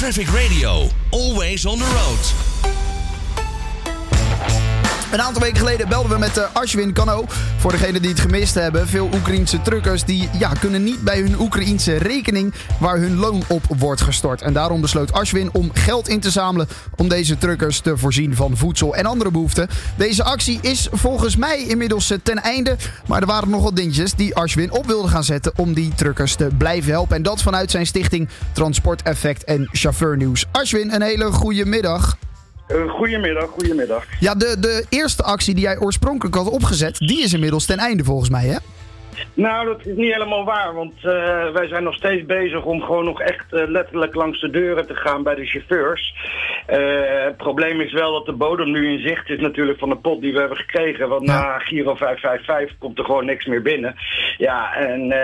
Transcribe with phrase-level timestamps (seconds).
[0.00, 2.69] Traffic Radio, always on the road.
[5.12, 7.24] Een aantal weken geleden belden we met uh, Ashwin Kano.
[7.58, 8.88] Voor degenen die het gemist hebben.
[8.88, 13.62] Veel Oekraïense truckers die ja, kunnen niet bij hun Oekraïense rekening waar hun loon op
[13.78, 14.42] wordt gestort.
[14.42, 18.56] En daarom besloot Ashwin om geld in te zamelen om deze truckers te voorzien van
[18.56, 19.68] voedsel en andere behoeften.
[19.96, 22.76] Deze actie is volgens mij inmiddels uh, ten einde.
[23.06, 26.34] Maar er waren nog wat dingetjes die Ashwin op wilde gaan zetten om die truckers
[26.34, 27.16] te blijven helpen.
[27.16, 30.46] En dat vanuit zijn stichting Transport Effect en Chauffeurnieuws.
[30.52, 32.16] Ashwin, een hele goede middag.
[32.72, 34.06] Uh, goedemiddag, goedemiddag.
[34.20, 38.04] Ja, de, de eerste actie die jij oorspronkelijk had opgezet, die is inmiddels ten einde
[38.04, 38.56] volgens mij, hè?
[39.34, 43.04] Nou, dat is niet helemaal waar, want uh, wij zijn nog steeds bezig om gewoon
[43.04, 46.14] nog echt uh, letterlijk langs de deuren te gaan bij de chauffeurs.
[46.70, 49.96] Uh, het probleem is wel dat de bodem nu in zicht is natuurlijk van de
[49.96, 51.08] pot die we hebben gekregen.
[51.08, 51.40] Want ja.
[51.40, 53.94] na Giro 555 komt er gewoon niks meer binnen.
[54.36, 55.14] Ja, en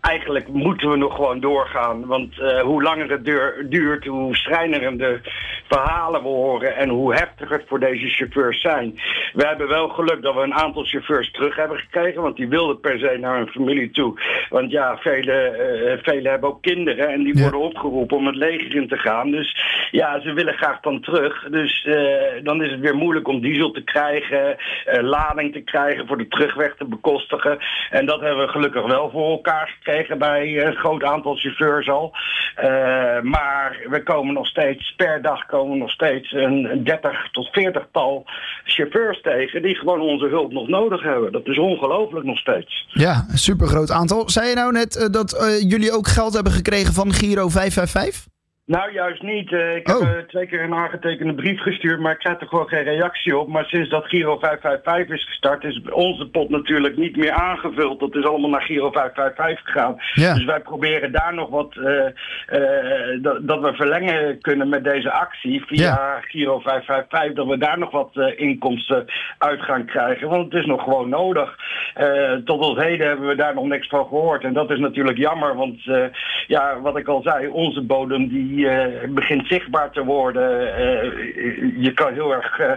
[0.00, 2.06] eigenlijk moeten we nog gewoon doorgaan.
[2.06, 5.20] Want hoe langer het duur, duurt, hoe schrijnerende
[5.68, 9.00] verhalen we horen en hoe heftiger het voor deze chauffeurs zijn.
[9.32, 12.80] We hebben wel geluk dat we een aantal chauffeurs terug hebben gekregen, want die wilden
[12.80, 14.20] per se naar hun familie toe.
[14.48, 17.42] Want ja, velen uh, vele hebben ook kinderen en die ja.
[17.42, 19.30] worden opgeroepen om het leger in te gaan.
[19.30, 19.56] Dus
[19.90, 21.46] ja, ze willen graag dan terug.
[21.50, 21.94] Dus uh,
[22.42, 26.28] dan is het weer moeilijk om diesel te krijgen, uh, lading te krijgen, voor de
[26.28, 27.58] terugweg te bekostigen.
[27.90, 32.16] En dat hebben we gelukkig wel voor elkaar gekregen bij een groot aantal chauffeurs al.
[33.22, 38.24] maar we komen nog steeds, per dag komen nog steeds een 30 tot 40 tal
[38.64, 41.32] chauffeurs tegen die gewoon onze hulp nog nodig hebben.
[41.32, 42.86] Dat is ongelooflijk nog steeds.
[42.88, 44.30] Ja, een super groot aantal.
[44.30, 48.33] Zei je nou net uh, dat uh, jullie ook geld hebben gekregen van Giro 555?
[48.66, 49.50] Nou, juist niet.
[49.50, 50.00] Uh, ik oh.
[50.00, 53.38] heb uh, twee keer een aangetekende brief gestuurd, maar ik krijg er gewoon geen reactie
[53.38, 53.48] op.
[53.48, 58.00] Maar sinds dat Giro 555 is gestart, is onze pot natuurlijk niet meer aangevuld.
[58.00, 59.96] Dat is allemaal naar Giro 555 gegaan.
[60.14, 60.34] Ja.
[60.34, 62.02] Dus wij proberen daar nog wat, uh,
[63.22, 66.20] dat, dat, we verlengen kunnen met deze actie via ja.
[66.20, 67.34] Giro 555.
[67.34, 69.04] Dat we daar nog wat inkomsten
[69.38, 70.28] uit gaan krijgen.
[70.28, 71.56] Want het is nog gewoon nodig.
[72.44, 74.44] tot op heden hebben we daar nog niks van gehoord.
[74.44, 75.82] En dat is natuurlijk jammer, want
[76.46, 80.62] ja, wat ik al zei, onze bodem die uh, begint zichtbaar te worden.
[80.62, 82.72] Uh, je kan heel erg uh,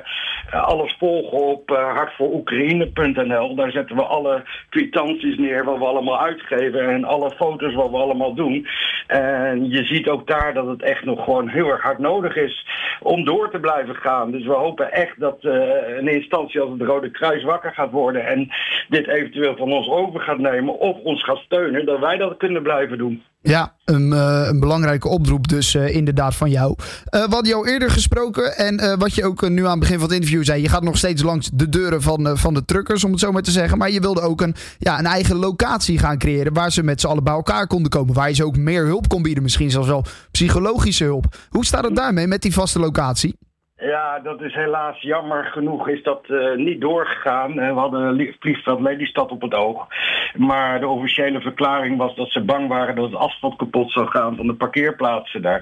[0.64, 3.56] alles volgen op hartvoorukraïne.nl.
[3.56, 7.98] Daar zetten we alle kwitanties neer wat we allemaal uitgeven en alle foto's wat we
[7.98, 8.68] allemaal doen.
[9.08, 12.68] En je ziet ook daar dat het echt nog gewoon heel erg hard nodig is
[13.02, 14.32] om door te blijven gaan.
[14.32, 18.50] Dus we hopen echt dat een instantie als het Rode Kruis wakker gaat worden en
[18.90, 22.64] dit eventueel van ons over gaat nemen of ons gaat steunen, dat wij dat kunnen
[22.64, 23.24] blijven doen.
[23.42, 26.76] Ja, een, uh, een, belangrijke oproep dus uh, inderdaad van jou.
[27.10, 30.44] Hadden jou eerder gesproken en wat je ook nu aan het begin van het interview
[30.44, 30.62] zei...
[30.62, 33.42] je gaat nog steeds langs de deuren van, van de truckers, om het zo maar
[33.42, 33.78] te zeggen.
[33.78, 36.54] Maar je wilde ook een, ja, een eigen locatie gaan creëren...
[36.54, 38.14] waar ze met z'n allen bij elkaar konden komen.
[38.14, 41.26] Waar je ze ook meer hulp kon bieden, misschien zelfs wel psychologische hulp.
[41.50, 43.36] Hoe staat het daarmee met die vaste locatie?
[43.80, 47.60] Ja, dat is helaas jammer genoeg is dat uh, niet doorgegaan.
[47.60, 49.88] Uh, we hadden vliegveld Lelystad op het oog.
[50.36, 54.36] Maar de officiële verklaring was dat ze bang waren dat het asfalt kapot zou gaan
[54.36, 55.62] van de parkeerplaatsen daar.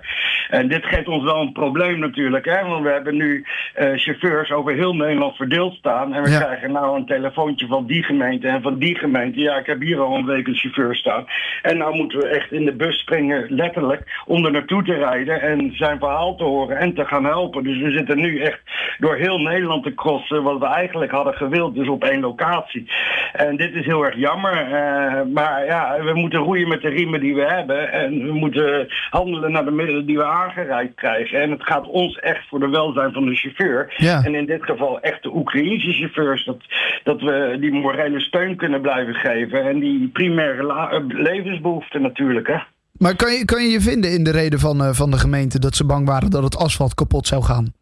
[0.50, 2.46] En dit geeft ons wel een probleem natuurlijk.
[2.46, 2.66] Hè?
[2.66, 3.46] Want we hebben nu
[3.80, 6.14] uh, chauffeurs over heel Nederland verdeeld staan.
[6.14, 6.40] En we ja.
[6.40, 9.40] krijgen nou een telefoontje van die gemeente en van die gemeente.
[9.40, 11.26] Ja, ik heb hier al een week een chauffeur staan.
[11.62, 15.42] En nou moeten we echt in de bus springen, letterlijk, om er naartoe te rijden
[15.42, 17.64] en zijn verhaal te horen en te gaan helpen.
[17.64, 18.60] Dus we zitten nu echt
[18.98, 22.92] door heel Nederland te crossen, wat we eigenlijk hadden gewild, dus op één locatie.
[23.34, 27.20] En dit is heel erg jammer, uh, maar ja, we moeten roeien met de riemen
[27.20, 31.42] die we hebben en we moeten handelen naar de middelen die we aangereikt krijgen.
[31.42, 33.65] En het gaat ons echt voor de welzijn van de chauffeur.
[33.98, 34.24] Ja.
[34.24, 36.58] En in dit geval echt de Oekraïnse chauffeurs, dat,
[37.04, 42.48] dat we die morele steun kunnen blijven geven en die primaire levensbehoeften natuurlijk.
[42.48, 42.58] Hè.
[42.98, 45.60] Maar kan je, kan je je vinden in de reden van, uh, van de gemeente
[45.60, 47.74] dat ze bang waren dat het asfalt kapot zou gaan?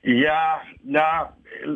[0.00, 1.26] Ja, nou,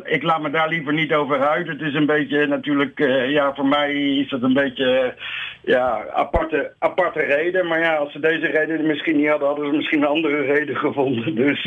[0.03, 1.67] ik laat me daar liever niet over uit.
[1.67, 5.23] Het is een beetje natuurlijk, uh, ja, voor mij is het een beetje, uh,
[5.69, 7.67] ja, aparte, aparte reden.
[7.67, 10.75] Maar ja, als ze deze reden misschien niet hadden, hadden ze misschien een andere reden
[10.85, 11.35] gevonden.
[11.35, 11.65] Dus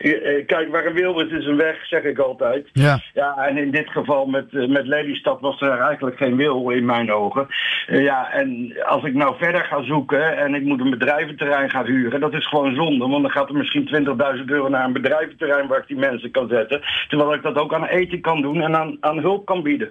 [0.00, 2.68] uh, kijk, waar een wil is, is een weg, zeg ik altijd.
[2.72, 6.84] Ja, ja en in dit geval met, met Lelystad was er eigenlijk geen wil in
[6.84, 7.46] mijn ogen.
[7.86, 12.20] ja, en als ik nou verder ga zoeken en ik moet een bedrijventerrein gaan huren,
[12.20, 13.06] dat is gewoon zonde.
[13.06, 13.88] Want dan gaat er misschien
[14.38, 16.80] 20.000 euro naar een bedrijventerrein waar ik die mensen kan zetten.
[17.08, 19.90] Terwijl ik dat ook aan eten kan doen en aan, aan hulp kan bieden.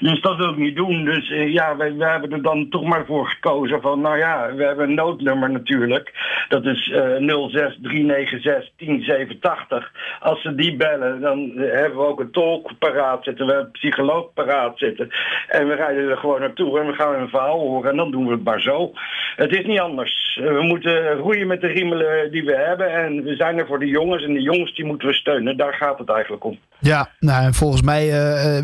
[0.00, 1.04] Dus dat wil ik niet doen.
[1.04, 4.54] Dus uh, ja, wij, wij, hebben er dan toch maar voor gekozen van, nou ja,
[4.54, 6.12] we hebben een noodnummer natuurlijk.
[6.48, 9.92] Dat is uh, 06 396 1087.
[10.20, 13.80] Als ze die bellen, dan hebben we ook een tolk paraat zitten, we hebben een
[13.80, 15.08] psycholoog paraat zitten.
[15.48, 18.26] En we rijden er gewoon naartoe en we gaan een verhaal horen en dan doen
[18.26, 18.92] we het maar zo.
[19.36, 20.40] Het is niet anders.
[20.42, 23.86] We moeten roeien met de riemelen die we hebben en we zijn er voor de
[23.86, 25.56] jongens en de jongens die moeten we steunen.
[25.56, 26.58] Daar gaat het eigenlijk om.
[26.78, 28.12] Ja, nou, en volgens mij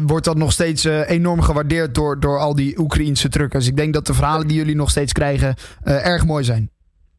[0.07, 3.69] wordt dat nog steeds enorm gewaardeerd door, door al die Oekraïense truckers.
[3.69, 5.55] Ik denk dat de verhalen die jullie nog steeds krijgen
[5.85, 6.71] uh, erg mooi zijn.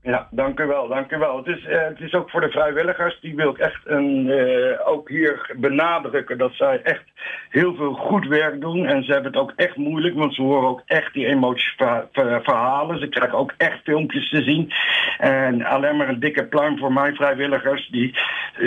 [0.02, 1.38] Ja, dank u wel, dank u wel.
[1.38, 4.88] Het is, uh, het is ook voor de vrijwilligers, die wil ik echt een, uh,
[4.88, 7.04] ook hier benadrukken dat zij echt
[7.50, 8.86] heel veel goed werk doen.
[8.86, 13.00] En ze hebben het ook echt moeilijk, want ze horen ook echt die emotieverhalen.
[13.00, 14.72] Ze krijgen ook echt filmpjes te zien.
[15.18, 18.16] En alleen maar een dikke pluim voor mijn vrijwilligers, die,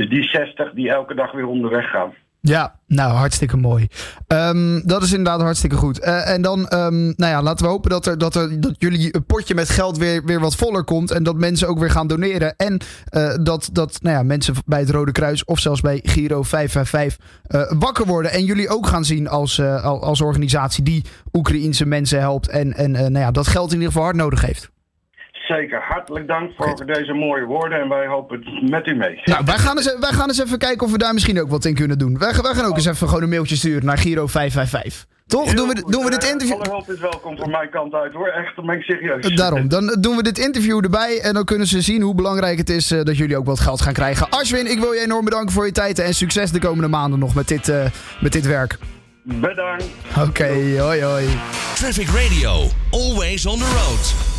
[0.09, 2.15] die 60 die elke dag weer onderweg gaan.
[2.43, 3.89] Ja, nou hartstikke mooi.
[4.27, 6.01] Um, dat is inderdaad hartstikke goed.
[6.01, 9.15] Uh, en dan, um, nou ja, laten we hopen dat, er, dat, er, dat jullie
[9.15, 11.11] een potje met geld weer, weer wat voller komt.
[11.11, 12.57] En dat mensen ook weer gaan doneren.
[12.57, 16.43] En uh, dat, dat nou ja, mensen bij het Rode Kruis of zelfs bij Giro
[16.43, 18.33] 555 uh, wakker worden.
[18.33, 22.49] En jullie ook gaan zien als, als organisatie die Oekraïense mensen helpt.
[22.49, 24.71] En, en nou ja, dat geld in ieder geval hard nodig heeft.
[25.57, 26.87] Zeker, hartelijk dank voor okay.
[26.87, 29.21] deze mooie woorden en wij hopen het met u mee.
[29.25, 31.65] Nou, wij gaan, eens, wij gaan eens even kijken of we daar misschien ook wat
[31.65, 32.19] in kunnen doen.
[32.19, 35.07] Wij, wij gaan ook eens even gewoon een mailtje sturen naar Giro 555.
[35.27, 35.45] Toch?
[35.45, 35.93] Heel doen we, goed.
[35.93, 36.57] doen we dit interview.
[36.57, 38.29] Alle hulp is welkom van mijn kant uit hoor.
[38.29, 39.35] Echt, dan ben ik serieus.
[39.35, 39.69] Daarom.
[39.69, 41.21] Dan doen we dit interview erbij.
[41.21, 43.93] En dan kunnen ze zien hoe belangrijk het is dat jullie ook wat geld gaan
[43.93, 44.29] krijgen.
[44.31, 45.99] Ashwin, ik wil je enorm bedanken voor je tijd.
[45.99, 47.85] En succes de komende maanden nog met dit, uh,
[48.21, 48.79] met dit werk.
[49.23, 49.85] Bedankt.
[50.11, 51.27] Oké, okay, hoi hoi.
[51.75, 52.67] Traffic Radio.
[52.91, 54.30] Always on the road.